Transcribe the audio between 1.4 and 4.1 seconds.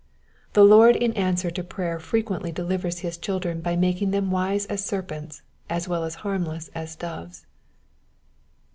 to prayer frequently delivers his children by making